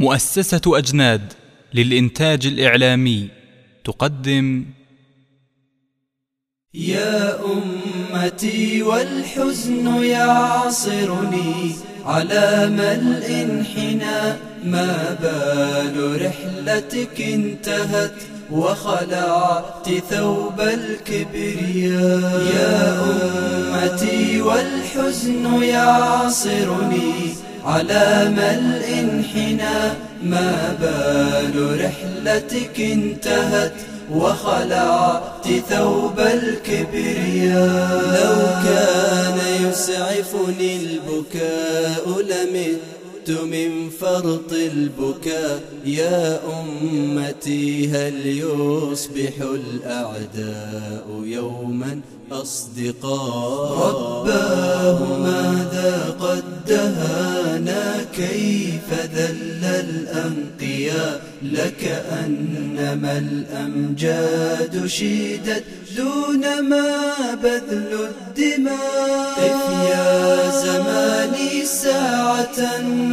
مؤسسة 0.00 0.60
أجناد 0.66 1.32
للإنتاج 1.74 2.46
الإعلامي 2.46 3.28
تقدم 3.84 4.64
يا 6.74 7.38
أمتي 7.44 8.82
والحزن 8.82 10.04
يعصرني 10.04 11.74
على 12.04 12.70
ملء 12.70 13.42
انحنى 13.42 14.38
ما 14.64 15.16
بال 15.22 16.26
رحلتك 16.26 17.20
انتهت 17.20 18.22
وخلعت 18.50 19.88
ثوب 20.10 20.60
الكبرياء. 20.60 22.42
يا 22.56 23.02
أمتي 23.04 24.40
والحزن 24.42 25.62
يعصرني 25.62 27.49
على 27.64 28.30
ملء 28.36 28.98
انحنى 29.00 29.78
ما 30.22 30.76
بال 30.80 31.80
رحلتك 31.84 32.80
انتهت 32.80 33.72
وخلعت 34.12 35.48
ثوب 35.68 36.20
الكبرياء. 36.20 38.00
لو 38.18 38.36
كان 38.64 39.38
يسعفني 39.68 40.76
البكاء 40.76 42.04
لمت 42.20 43.30
من 43.30 43.90
فرط 44.00 44.52
البكاء. 44.52 45.60
يا 45.84 46.40
أمتي 46.60 47.88
هل 47.88 48.26
يصبح 48.26 49.34
الأعداء 49.40 51.06
يوما 51.24 52.00
أصدقاء 52.32 53.72
رباه 53.88 55.04
ماذا 55.18 56.14
قد 56.20 56.44
دهانا 56.66 58.04
كيف 58.16 58.88
ذل 59.14 59.64
الأنقياء. 59.64 61.20
لكأنما 61.42 63.18
الأمجاد 63.18 64.86
شيدت 64.86 65.64
دون 65.96 66.60
ما 66.68 66.86
بذل 67.42 68.08
الدماء. 68.10 69.38
يا 69.90 70.50
زماني 70.50 71.64
ساعة 71.64 72.60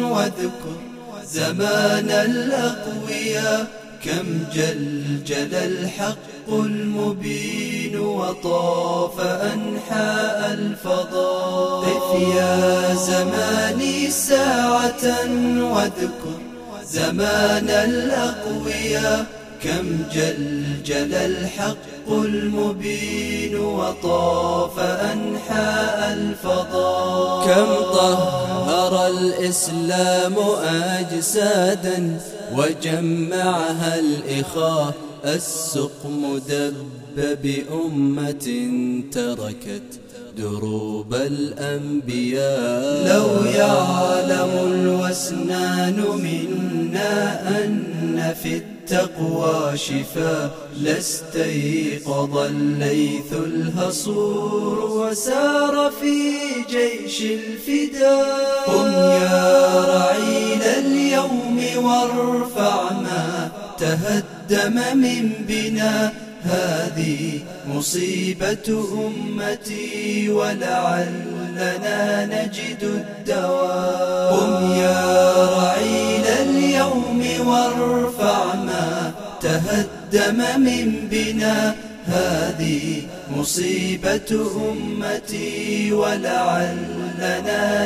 واذكر 0.00 0.76
زمان 1.24 2.10
الأقوياء. 2.10 3.85
كم 4.04 4.38
جلجل 4.54 5.54
الحق 5.54 6.48
المبين 6.48 7.98
وطاف 7.98 9.20
أنحاء 9.20 10.52
الفضاء. 10.52 11.84
قف 11.84 12.20
يا 12.36 12.94
زماني 12.94 14.10
ساعة 14.10 15.04
واذكر 15.60 16.38
زمان 16.84 17.68
الأقوياء. 17.70 19.45
كم 19.62 19.98
جلجل 20.14 21.14
الحق 21.14 22.08
المبين 22.08 23.56
وطاف 23.56 24.78
أنحاء 24.80 26.12
الفضاء. 26.12 27.46
كم 27.46 27.92
طهر 27.92 29.06
الإسلام 29.06 30.34
أجسادا 30.98 32.20
وجمعها 32.54 33.98
الإخاء. 33.98 34.94
السقم 35.24 36.38
دب 36.48 36.74
بأمة 37.42 38.46
تركت 39.12 39.90
دروب 40.36 41.14
الأنبياء. 41.14 43.06
لو 43.14 43.44
يعلم 43.44 44.50
الوسنان 44.72 46.04
منا 46.24 47.40
أن 47.64 48.34
في 48.42 48.56
التقوى 48.56 49.76
شفاء 49.76 50.50
لاستيقظ 50.82 52.38
الليث 52.38 53.32
الهصور 53.32 54.90
وسار 54.90 55.92
في 56.00 56.32
جيش 56.70 57.22
الفداء. 57.22 58.64
قم 58.66 58.92
يا 58.92 59.84
رعيل 59.88 60.62
اليوم 60.62 61.58
وارفع 61.84 62.92
ما 62.92 63.50
تهدم 63.78 64.98
من 64.98 65.32
بنا 65.48 66.12
هذه 66.46 67.40
مصيبة 67.74 68.84
أمتي 69.06 70.28
ولعلنا 70.28 72.26
نجد 72.26 72.82
الدواء. 72.82 74.34
قم 74.34 74.72
يا 74.72 75.02
رعيل 75.58 76.26
اليوم 76.26 77.20
وارفع 77.46 78.54
ما 78.54 79.12
تهدم 79.40 80.38
من 80.60 81.08
بنا. 81.10 81.74
هذه 82.06 83.02
مصيبة 83.36 84.30
أمتي 84.70 85.92
ولعلنا 85.92 87.38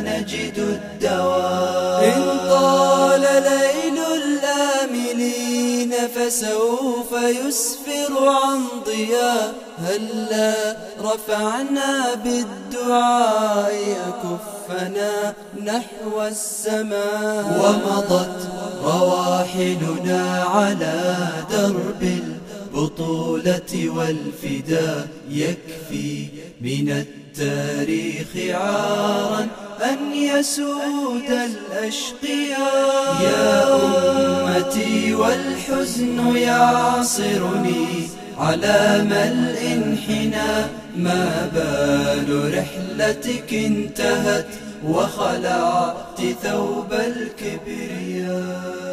نجد 0.00 0.58
الدواء. 0.58 2.04
إن 2.04 2.22
طال 2.48 3.20
ليل 3.20 3.98
فسوف 6.06 7.12
يسفر 7.12 8.28
عن 8.28 8.60
ضياء. 8.86 9.54
هلا 9.78 10.76
رفعنا 11.00 12.14
بالدعاء 12.14 13.72
كفنا 14.22 15.34
نحو 15.64 16.22
السماء. 16.22 17.44
ومضت 17.60 18.48
رواحلنا 18.84 20.42
على 20.42 21.28
درب 21.50 22.02
البطولة 22.02 23.72
والفداء. 23.96 25.08
يكفي 25.30 26.26
من 26.60 26.90
التاريخ 26.90 28.56
عارا 28.60 29.46
أن 29.82 30.12
يسود 30.12 31.30
الأشقياء. 31.30 33.22
يا 33.22 33.74
أمتي 33.74 35.14
والحزن 35.14 36.36
يعصرني 36.36 38.08
على 38.38 39.06
ملء 39.10 39.72
انحنى 39.72 40.66
ما 40.96 41.50
بال 41.54 42.58
رحلتك 42.58 43.54
انتهت 43.54 44.46
وخلعت 44.84 46.20
ثوب 46.42 46.92
الكبرياء. 46.92 48.87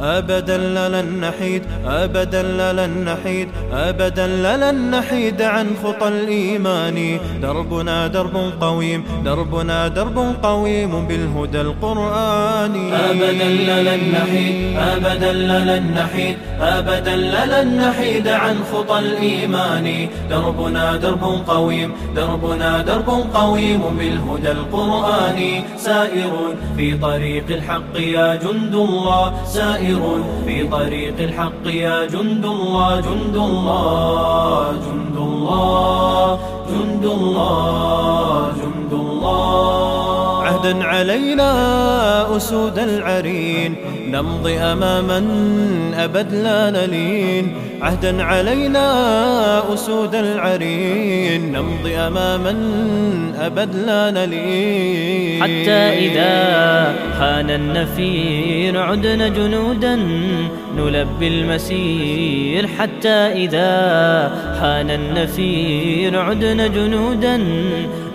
أبدا 0.00 0.58
لن 0.88 1.20
نحيد 1.20 1.62
أبدا 1.86 2.42
لن 2.72 3.04
نحيد 3.04 3.48
أبدا 3.72 4.26
لن 4.26 4.90
نحيد 4.90 5.42
عن 5.42 5.66
خطى 5.82 6.08
الإيمان. 6.08 7.18
دربنا 7.42 8.06
درب 8.06 8.36
قويم 8.60 9.04
دربنا 9.24 9.88
درب 9.88 10.34
قويم 10.42 11.06
بالهدى 11.06 11.60
القرآني 11.60 12.94
أبدا 12.94 13.48
لن 13.88 14.00
نحيد 14.16 14.76
أبدا 14.78 15.32
لن 15.32 15.84
نحيد 15.94 16.36
أبدا 16.60 17.16
لن 17.16 17.76
نحيد 17.76 18.28
عن 18.28 18.56
خطى 18.72 18.98
الإيمان. 18.98 20.08
دربنا 20.30 20.96
درب 20.96 21.24
قويم 21.46 21.92
دربنا 22.16 22.82
درب 22.82 23.10
قويم 23.34 23.82
بالهدى 23.98 24.50
القرآني 24.52 25.64
سائر 25.76 26.32
في 26.76 26.98
طريق 26.98 27.44
الحق 27.50 27.94
يا 27.96 28.34
جند 28.34 28.74
الله 28.74 29.24
سائر 29.46 29.89
في 30.46 30.68
طريق 30.68 31.14
الحق 31.18 31.64
يا 31.66 32.06
جند 32.06 32.44
الله 32.44 33.00
جند 33.00 33.36
الله 33.36 34.72
جند 34.72 35.16
الله 35.16 36.38
جند 36.68 37.04
الله 37.04 38.52
جند 38.62 38.92
الله. 38.92 40.42
عهدا 40.42 40.84
علينا 40.84 41.50
أسود 42.36 42.78
العرين 42.78 43.99
نمضي 44.12 44.58
أماما 44.58 45.18
أبد 45.96 46.34
لا 46.34 46.70
نلين. 46.70 47.54
عهدا 47.82 48.22
علينا 48.22 48.86
أسود 49.74 50.14
العرين. 50.14 51.52
نمضي 51.52 51.96
أماما 51.96 52.54
أبد 53.40 53.74
لا 53.86 54.10
نلين. 54.10 55.42
حتى 55.42 55.80
إذا 56.06 56.34
حان 57.18 57.50
النفير 57.50 58.78
عدنا 58.78 59.28
جنودا 59.28 59.94
نلبي 60.76 61.28
المسير. 61.28 62.66
حتى 62.78 63.18
إذا 63.44 63.72
حان 64.60 64.90
النفير 64.90 66.20
عدنا 66.20 66.66
جنودا 66.66 67.36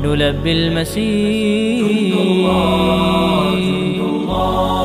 نلبي 0.03 0.51
المسير. 0.51 1.85
جند 1.87 2.13
الله 2.21 3.51
جند 3.55 3.99
الله. 3.99 4.84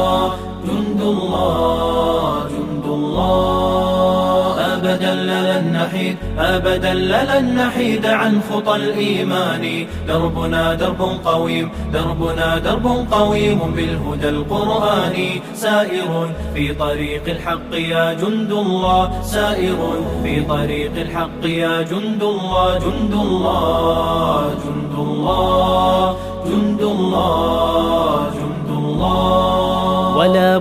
الله 1.15 2.45
جند 2.55 2.87
الله 2.99 4.41
أبدا 4.75 5.15
لن 5.15 5.65
نحيد 5.79 6.17
أبدا 6.39 6.95
لن 6.95 7.45
نحيد 7.55 8.05
عن 8.07 8.33
خطى 8.49 8.75
الإيمان. 8.77 9.65
دربنا 10.09 10.75
درب 10.75 11.01
قويم 11.25 11.71
دربنا 11.93 12.59
درب 12.59 12.87
قويم 13.11 13.61
بالهدى 13.77 14.29
القرآني 14.29 15.31
سائر 15.55 16.11
في 16.55 16.75
طريق 16.75 17.25
الحق 17.29 17.73
يا 17.93 18.05
جند 18.12 18.53
الله 18.53 19.23
سائر 19.23 19.79
في 20.23 20.35
طريق 20.55 20.93
الحق 21.07 21.43
يا 21.45 21.83
جند 21.83 22.23
الله 22.23 22.79
جند 22.85 23.15
الله 23.27 24.45
جند 24.65 24.95
الله 25.07 26.17
جند 26.47 26.83
الله 26.83 27.60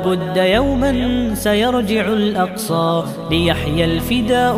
بد 0.10 0.38
يوما 0.38 0.92
سيرجع 1.36 2.08
الأقصى 2.08 3.04
ليحيى 3.32 3.86
الفداء 3.86 4.58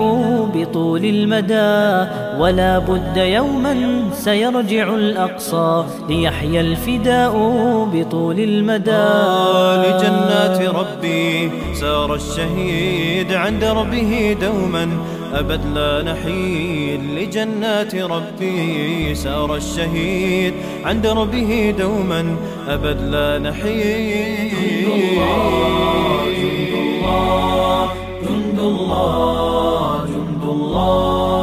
بطول 0.56 1.06
المدى. 1.06 2.09
ولا 2.39 2.80
بد 2.80 3.18
يوما 3.18 4.03
سيرجع 4.13 4.94
الأقصى 4.94 5.83
ليحيى 6.09 6.62
الفداء 6.62 7.33
بطول 7.94 8.39
المدى. 8.39 9.07
لجنات 9.83 10.75
ربي 10.75 11.51
سار 11.74 12.15
الشهيد 12.15 13.33
عن 13.33 13.59
دربه 13.59 14.38
دوما. 14.42 14.88
أبد 15.33 15.62
لا 15.75 16.04
نحيد 16.04 17.04
لجنات 17.04 17.95
ربي 17.95 19.16
سار 19.16 19.56
الشهيد 19.56 20.54
عن 20.86 21.01
دربه 21.01 21.75
دوما 21.78 22.36
أبد 22.68 23.01
لا 23.01 23.39
نحيد 23.39 24.51
جند 24.51 26.74
الله 26.74 27.89
جند 28.24 28.60
الله 28.60 30.06
جند 30.06 30.44
الله. 30.44 31.41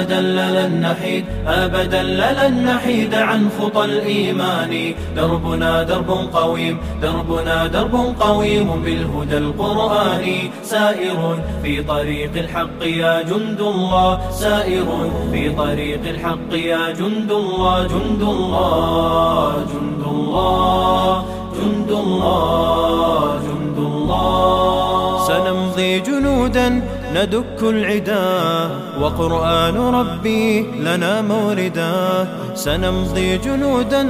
أبدا 0.00 0.20
لن 0.20 0.80
نحيد 0.80 1.24
أبدا 1.46 2.02
لن 2.02 2.64
نحيد 2.64 3.14
عن 3.14 3.48
خطى 3.58 3.84
الإيمان. 3.84 4.94
دربنا 5.16 5.82
درب 5.82 6.10
قويم 6.32 6.78
دربنا 7.02 7.66
درب 7.66 8.14
قويم 8.20 8.82
بالهدى 8.84 9.38
القرآني 9.38 10.50
سائر 10.62 11.38
في 11.62 11.82
طريق 11.82 12.32
الحق 12.36 12.80
يا 12.82 13.22
جند 13.22 13.60
الله 13.60 14.30
سائر 14.30 14.88
في 15.32 15.50
طريق 15.50 16.00
الحق 16.14 16.52
يا 16.52 16.90
جند 16.90 17.30
الله 17.32 17.86
جند 17.86 18.22
الله 18.22 19.52
جند 19.72 20.02
الله 20.06 21.24
جند 21.56 21.90
الله 21.90 23.40
جند 23.46 23.78
الله. 23.78 25.26
سنمضي 25.28 26.00
جنودا 26.00 26.68
ندك 27.14 27.62
العدا 27.62 28.70
وقرآن 29.00 29.76
ربي 29.76 30.60
لنا 30.60 31.22
موردا. 31.22 32.28
سنمضي 32.54 33.38
جنودا 33.38 34.02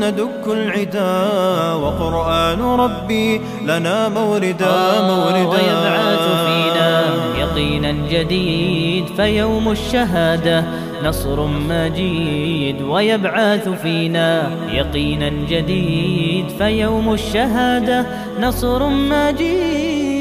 ندك 0.00 0.44
العدا 0.46 1.12
وقرآن 1.72 2.60
ربي 2.60 3.40
لنا 3.64 4.08
موردا. 4.08 4.76
موردا 5.02 5.48
ويبعث 5.48 6.24
فينا 6.46 7.02
يقينا 7.38 7.92
جديد 8.10 9.06
فيوم 9.16 9.70
الشهادة 9.70 10.64
نصر 11.04 11.46
مجيد. 11.46 12.82
ويبعث 12.82 13.68
فينا 13.68 14.50
يقينا 14.72 15.28
جديد 15.28 16.48
فيوم 16.58 17.12
الشهادة 17.12 18.06
نصر 18.40 18.88
مجيد. 18.88 20.16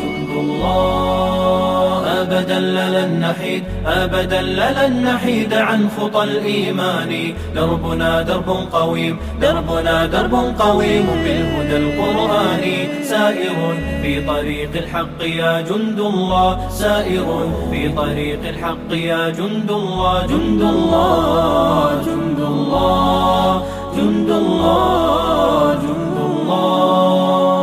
جند 0.00 0.30
الله. 0.44 2.02
أبدا 2.22 2.58
لن 2.60 3.10
نحيد 3.20 3.62
أبدا 3.86 4.40
لن 4.42 4.92
نحيد 5.08 5.52
عن 5.54 5.80
خطى 5.96 6.22
الإيمان. 6.24 7.12
دربنا 7.54 8.22
درب 8.22 8.48
قويم 8.72 9.14
دربنا 9.42 10.06
درب 10.06 10.34
قويم 10.58 11.06
بالهدى 11.24 11.76
القرآني 11.76 12.76
سائر 13.04 13.58
في 14.02 14.12
طريق 14.26 14.72
الحق 14.74 15.18
يا 15.40 15.60
جند 15.60 15.98
الله 16.00 16.48
سائر 16.70 17.26
في 17.70 17.88
طريق 17.88 18.40
الحق 18.48 18.90
يا 18.92 19.22
جند 19.38 19.70
الله 19.70 20.26
جند 20.32 20.62
الله 20.62 22.02
جند 22.06 22.40
الله 22.40 23.62
جند 23.96 24.30
الله 24.42 25.74
جند 25.84 26.18
الله. 26.30 27.61